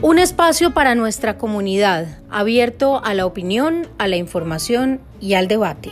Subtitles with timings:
[0.00, 5.90] Un espacio para nuestra comunidad, abierto a la opinión, a la información y al debate.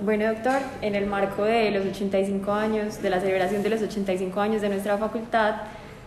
[0.00, 4.40] Bueno, doctor, en el marco de los 85 años, de la celebración de los 85
[4.40, 5.54] años de nuestra facultad,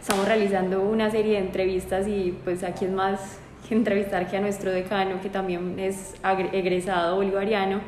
[0.02, 3.38] estamos realizando una serie de entrevistas y pues aquí es más
[3.70, 6.16] que entrevistar que a nuestro decano, que también es
[6.52, 7.80] egresado bolivariano.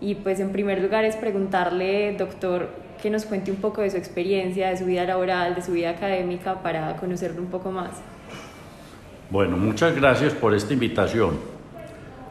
[0.00, 3.96] Y pues en primer lugar es preguntarle, doctor, que nos cuente un poco de su
[3.96, 7.90] experiencia, de su vida laboral, de su vida académica, para conocerlo un poco más.
[9.30, 11.38] Bueno, muchas gracias por esta invitación.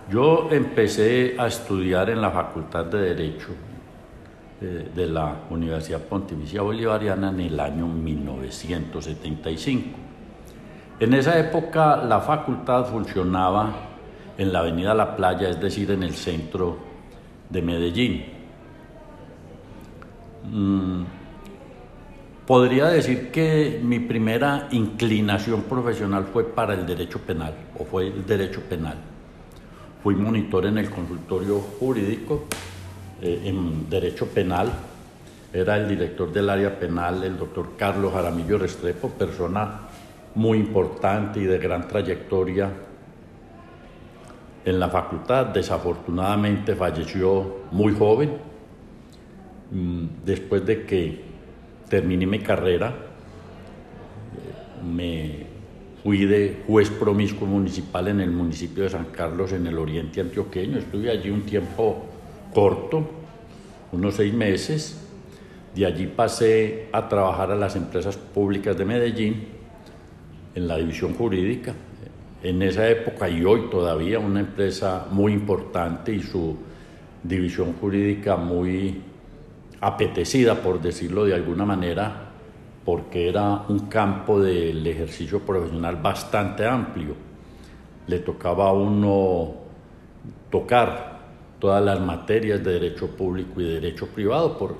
[0.10, 3.50] Yo empecé a estudiar en la Facultad de Derecho
[4.62, 9.98] eh, de la Universidad Pontificia Bolivariana en el año 1975.
[11.00, 13.74] En esa época la facultad funcionaba
[14.38, 16.77] en la Avenida La Playa, es decir, en el centro
[17.50, 18.35] de Medellín.
[20.52, 21.04] Mm,
[22.45, 28.26] podría decir que mi primera inclinación profesional fue para el derecho penal, o fue el
[28.26, 28.98] derecho penal.
[30.04, 32.46] Fui monitor en el consultorio jurídico,
[33.21, 34.71] eh, en derecho penal.
[35.52, 39.80] Era el director del área penal, el doctor Carlos Jaramillo Restrepo, persona
[40.35, 42.70] muy importante y de gran trayectoria
[44.65, 45.48] en la facultad.
[45.48, 48.37] Desafortunadamente falleció muy joven,
[49.71, 51.21] después de que
[51.90, 52.94] terminé mi carrera,
[54.85, 55.46] me
[56.04, 60.77] fui de juez promiscuo municipal en el municipio de San Carlos, en el oriente antioqueño.
[60.77, 62.05] Estuve allí un tiempo
[62.54, 63.10] corto,
[63.91, 65.02] unos seis meses.
[65.74, 69.47] De allí pasé a trabajar a las empresas públicas de Medellín,
[70.56, 71.74] en la división jurídica.
[72.41, 76.56] En esa época y hoy todavía una empresa muy importante y su
[77.24, 79.02] división jurídica muy
[79.86, 82.31] apetecida, por decirlo de alguna manera,
[82.84, 87.14] porque era un campo del ejercicio profesional bastante amplio.
[88.08, 89.54] Le tocaba a uno
[90.50, 91.20] tocar
[91.59, 94.76] todas las materias de derecho público y de derecho privado por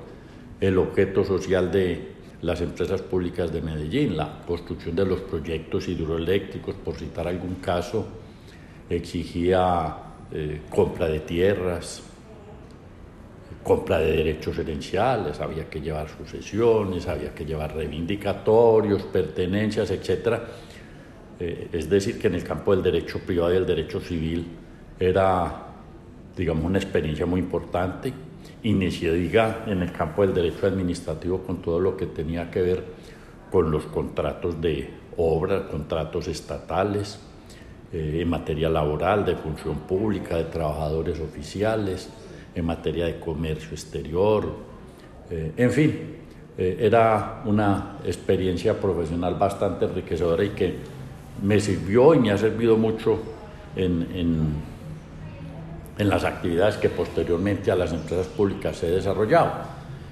[0.60, 6.74] el objeto social de las empresas públicas de Medellín, la construcción de los proyectos hidroeléctricos,
[6.74, 8.06] por citar algún caso,
[8.90, 9.98] exigía
[10.32, 12.02] eh, compra de tierras,
[13.66, 20.38] compra de derechos herenciales, había que llevar sucesiones, había que llevar reivindicatorios, pertenencias, etc.
[21.40, 24.46] Eh, es decir, que en el campo del derecho privado y el derecho civil
[25.00, 25.66] era,
[26.36, 28.14] digamos, una experiencia muy importante.
[28.62, 32.84] Y diga en el campo del derecho administrativo con todo lo que tenía que ver
[33.50, 37.18] con los contratos de obra, contratos estatales,
[37.92, 42.08] eh, en materia laboral, de función pública, de trabajadores oficiales,
[42.56, 44.44] en materia de comercio exterior,
[45.30, 46.16] eh, en fin,
[46.56, 50.74] eh, era una experiencia profesional bastante enriquecedora y que
[51.42, 53.18] me sirvió y me ha servido mucho
[53.76, 54.08] en,
[55.98, 59.52] en, las actividades que posteriormente a las empresas públicas he desarrollado.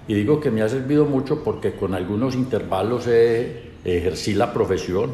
[0.07, 5.13] Y digo que me ha servido mucho porque con algunos intervalos he, ejercí la profesión,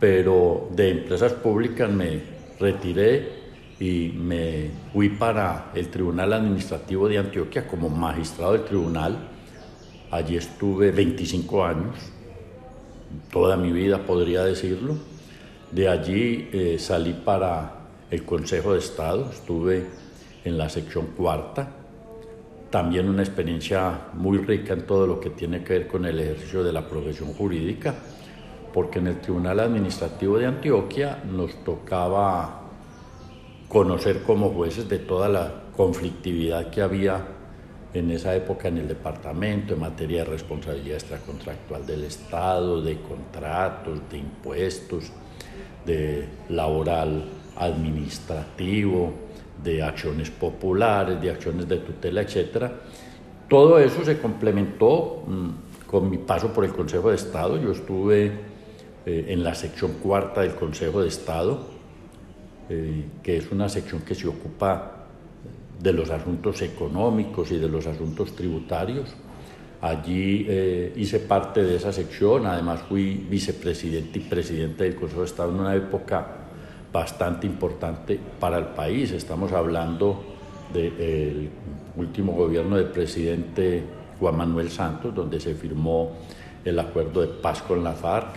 [0.00, 2.20] pero de empresas públicas me
[2.60, 3.37] retiré
[3.80, 9.16] y me fui para el Tribunal Administrativo de Antioquia como magistrado del tribunal.
[10.10, 11.96] Allí estuve 25 años,
[13.30, 14.96] toda mi vida podría decirlo.
[15.70, 17.74] De allí eh, salí para
[18.10, 19.86] el Consejo de Estado, estuve
[20.44, 21.68] en la sección cuarta.
[22.70, 26.64] También una experiencia muy rica en todo lo que tiene que ver con el ejercicio
[26.64, 27.94] de la profesión jurídica,
[28.74, 32.67] porque en el Tribunal Administrativo de Antioquia nos tocaba
[33.68, 37.26] conocer como jueces de toda la conflictividad que había
[37.92, 44.00] en esa época en el departamento en materia de responsabilidad extracontractual del Estado, de contratos,
[44.10, 45.10] de impuestos,
[45.84, 47.24] de laboral
[47.56, 49.12] administrativo,
[49.62, 52.70] de acciones populares, de acciones de tutela, etc.
[53.48, 57.60] Todo eso se complementó mm, con mi paso por el Consejo de Estado.
[57.60, 58.26] Yo estuve
[59.06, 61.77] eh, en la sección cuarta del Consejo de Estado
[62.68, 65.06] eh, que es una sección que se ocupa
[65.80, 69.14] de los asuntos económicos y de los asuntos tributarios.
[69.80, 75.26] Allí eh, hice parte de esa sección, además fui vicepresidente y presidente del Consejo de
[75.26, 76.26] Estado en una época
[76.92, 79.12] bastante importante para el país.
[79.12, 80.24] Estamos hablando
[80.72, 81.48] del
[81.96, 83.82] último gobierno del presidente
[84.18, 86.12] Juan Manuel Santos, donde se firmó
[86.64, 88.28] el acuerdo de paz con la FARC.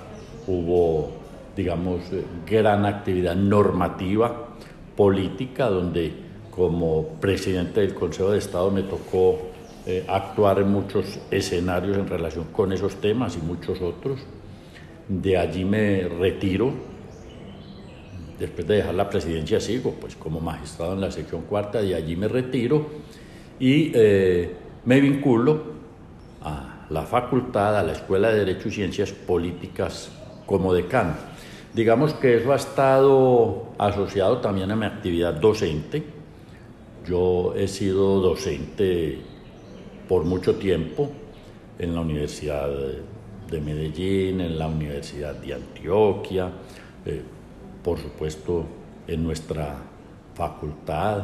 [0.47, 1.20] Hubo
[1.55, 4.49] digamos, eh, gran actividad normativa,
[4.95, 6.13] política, donde
[6.49, 9.51] como presidente del Consejo de Estado me tocó
[9.85, 14.19] eh, actuar en muchos escenarios en relación con esos temas y muchos otros.
[15.07, 16.71] De allí me retiro.
[18.37, 22.15] Después de dejar la presidencia sigo pues como magistrado en la sección cuarta, de allí
[22.15, 22.87] me retiro
[23.59, 24.55] y eh,
[24.85, 25.61] me vinculo
[26.41, 30.11] a la facultad, a la Escuela de Derecho y Ciencias Políticas
[30.45, 31.30] como decano.
[31.73, 36.03] Digamos que eso ha estado asociado también a mi actividad docente.
[37.07, 39.19] Yo he sido docente
[40.09, 41.09] por mucho tiempo
[41.79, 42.69] en la Universidad
[43.49, 46.51] de Medellín, en la Universidad de Antioquia,
[47.05, 47.21] eh,
[47.81, 48.65] por supuesto
[49.07, 49.77] en nuestra
[50.35, 51.23] facultad,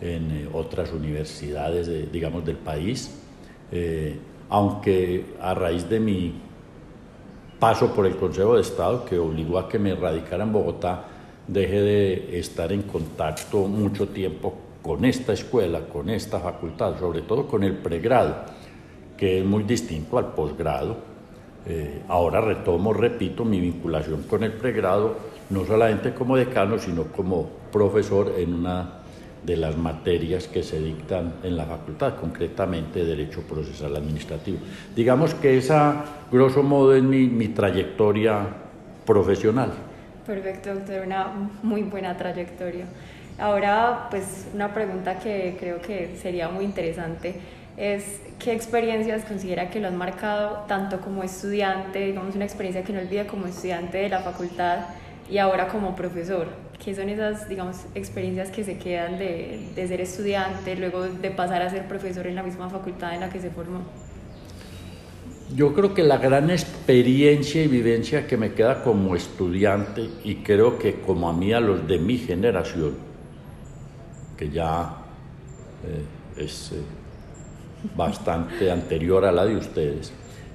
[0.00, 3.22] en eh, otras universidades, digamos, del país,
[3.70, 4.16] eh,
[4.48, 6.32] aunque a raíz de mi
[7.62, 11.04] paso por el Consejo de Estado que obligó a que me radicara en Bogotá,
[11.46, 17.46] dejé de estar en contacto mucho tiempo con esta escuela, con esta facultad, sobre todo
[17.46, 18.34] con el pregrado,
[19.16, 20.96] que es muy distinto al posgrado.
[21.64, 25.14] Eh, ahora retomo, repito, mi vinculación con el pregrado,
[25.50, 29.01] no solamente como decano, sino como profesor en una
[29.44, 34.58] de las materias que se dictan en la facultad, concretamente Derecho Procesal Administrativo.
[34.94, 38.46] Digamos que esa, grosso modo, es mi, trayectoria
[39.04, 39.72] profesional.
[40.24, 42.86] Perfecto, doctor, una muy buena trayectoria.
[43.38, 47.34] Ahora, pues una pregunta que creo que sería muy interesante
[47.76, 52.92] es qué experiencias considera que lo han marcado tanto como estudiante, digamos una experiencia que
[52.92, 54.80] no olvida como estudiante de la facultad
[55.32, 56.46] y ahora como profesor.
[56.84, 61.62] ¿Qué son esas, digamos, experiencias que se quedan de, de ser estudiante, luego de pasar
[61.62, 63.80] a ser profesor en la misma facultad en la que se formó?
[65.54, 70.78] Yo creo que la gran experiencia y vivencia que me queda como estudiante, y creo
[70.78, 72.94] que como a mí, a los de mi generación,
[74.36, 74.96] que ya
[75.86, 76.76] eh, es eh,
[77.96, 80.12] bastante anterior a la de ustedes,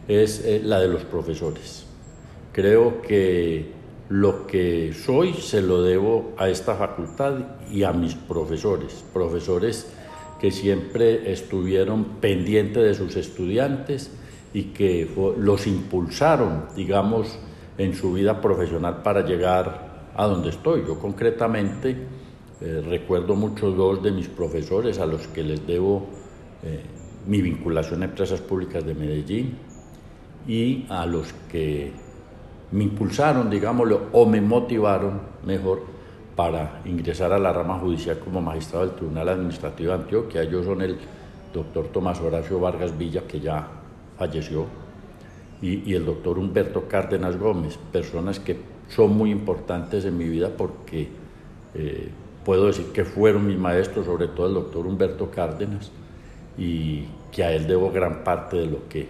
[0.07, 1.85] es eh, la de los profesores.
[2.51, 3.76] Creo que
[4.09, 7.33] lo que soy se lo debo a esta facultad
[7.71, 9.91] y a mis profesores, profesores
[10.39, 14.11] que siempre estuvieron pendientes de sus estudiantes
[14.53, 17.37] y que los impulsaron, digamos,
[17.77, 20.83] en su vida profesional para llegar a donde estoy.
[20.87, 21.95] Yo concretamente
[22.61, 26.07] eh, recuerdo mucho dos de mis profesores a los que les debo
[26.63, 26.81] eh,
[27.27, 29.57] mi vinculación a empresas públicas de Medellín
[30.47, 31.91] y a los que
[32.71, 35.81] me impulsaron, digámoslo, o me motivaron mejor
[36.35, 40.43] para ingresar a la rama judicial como magistrado del Tribunal Administrativo de Antioquia.
[40.43, 40.97] Ellos son el
[41.53, 43.67] doctor Tomás Horacio Vargas Villa, que ya
[44.17, 44.65] falleció,
[45.61, 48.57] y, el doctor Humberto Cárdenas Gómez, personas que
[48.89, 51.07] son muy importantes en mi vida porque
[51.73, 52.09] eh,
[52.45, 55.91] puedo decir que fueron mis maestros, sobre todo el doctor Humberto Cárdenas,
[56.57, 59.07] y que a él debo gran parte de lo que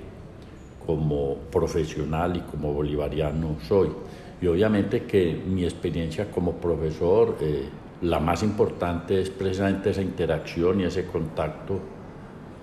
[0.88, 3.90] como profesional y como bolivariano soy.
[4.42, 7.68] Y obviamente que mi experiencia como profesor, eh,
[8.02, 11.80] la más importante es precisamente esa interacción y ese contacto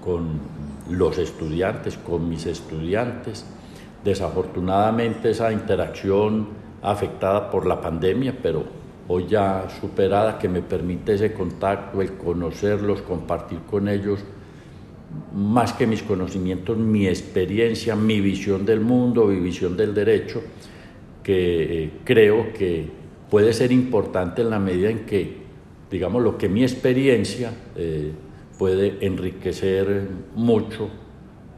[0.02, 0.40] con
[0.88, 3.44] los estudiantes, con mis estudiantes.
[4.02, 6.48] Desafortunadamente esa interacción
[6.82, 8.64] afectada por la pandemia, pero
[9.08, 14.20] hoy ya superada, que me permite ese contacto, el conocerlos, compartir con ellos
[15.34, 20.42] más que mis conocimientos, mi experiencia, mi visión del mundo, mi visión del derecho,
[21.22, 22.86] que eh, creo que
[23.30, 25.36] puede ser importante en la medida en que,
[25.90, 28.12] digamos, lo que mi experiencia eh,
[28.58, 30.88] puede enriquecer mucho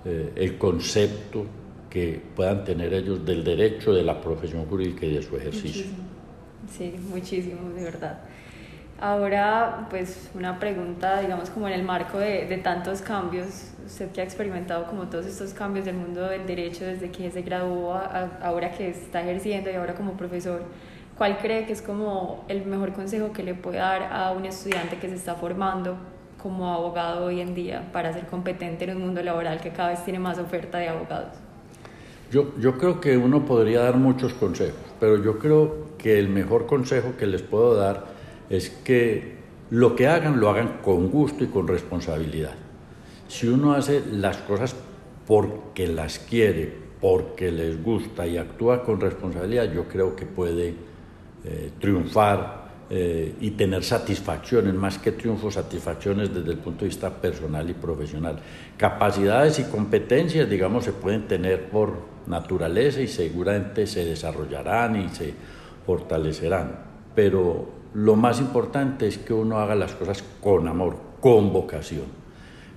[0.04, 1.44] eh, el concepto
[1.90, 5.86] que puedan tener ellos del derecho, de la profesión jurídica y de su ejercicio.
[6.70, 8.20] Sí, muchísimo, de verdad.
[8.98, 14.22] Ahora, pues una pregunta, digamos, como en el marco de, de, tantos cambios, usted que
[14.22, 18.30] ha experimentado como todos estos cambios del mundo del derecho desde que se graduó a,
[18.42, 20.62] ahora que está ejerciendo y ahora como profesor,
[21.18, 24.96] ¿cuál cree que es como el mejor consejo que le puede dar a un estudiante
[24.96, 25.98] que se está formando
[26.42, 30.04] como abogado hoy en día para ser competente en un mundo laboral que cada vez
[30.04, 31.34] tiene más oferta de abogados?
[32.32, 36.66] Yo, yo creo que uno podría dar muchos consejos, pero yo creo que el mejor
[36.66, 38.15] consejo que les puedo dar
[38.50, 39.36] es que
[39.70, 42.54] lo que hagan lo hagan con gusto y con responsabilidad.
[43.28, 44.76] Si uno hace las cosas
[45.26, 50.74] porque las quiere, porque les gusta y actúa con responsabilidad, yo creo que puede
[51.44, 57.10] eh, triunfar eh, y tener satisfacciones, más que triunfos, satisfacciones desde el punto de vista
[57.10, 58.38] personal y profesional.
[58.76, 61.98] Capacidades y competencias, digamos, se pueden tener por
[62.28, 65.34] naturaleza y seguramente se desarrollarán y se
[65.84, 66.78] fortalecerán,
[67.14, 72.04] pero lo más importante es que uno haga las cosas con amor, con vocación.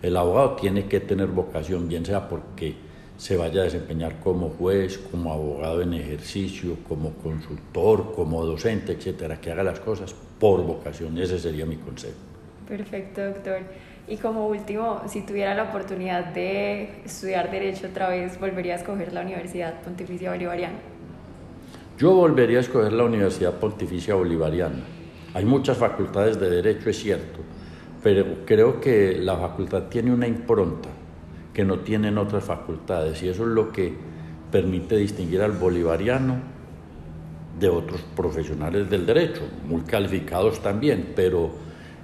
[0.02, 2.74] El abogado tiene que tener vocación, bien sea porque
[3.18, 9.42] se vaya a desempeñar como juez, como abogado en ejercicio, como consultor, como docente, etcétera,
[9.42, 11.18] que haga las cosas por vocación.
[11.18, 12.16] Ese sería mi consejo.
[12.66, 13.60] Perfecto, doctor.
[14.08, 19.12] Y como último, si tuviera la oportunidad de estudiar Derecho otra vez, ¿volvería a escoger
[19.12, 20.80] la Universidad Pontificia Bolivariana?
[21.98, 25.00] Yo volvería a escoger la Universidad Pontificia Bolivariana.
[25.40, 27.40] Hay muchas facultades de Derecho, es cierto,
[28.04, 30.90] pero creo que la facultad tiene una impronta
[31.54, 33.94] que no tienen otras facultades y eso es lo que
[34.52, 36.36] permite distinguir al bolivariano
[37.58, 41.52] de otros profesionales del derecho, muy calificados también, pero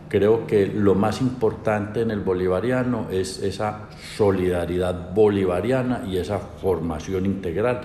[0.07, 7.25] creo que lo más importante en el bolivariano es esa solidaridad bolivariana y esa formación
[7.25, 7.81] integral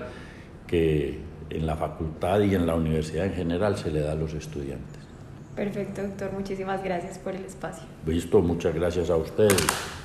[0.65, 4.33] que en la facultad y en la universidad en general se le da a los
[4.33, 5.00] estudiantes.
[5.55, 6.31] Perfecto, doctor.
[6.33, 7.83] Muchísimas gracias por el espacio.
[8.05, 10.00] Visto, muchas gracias a ustedes.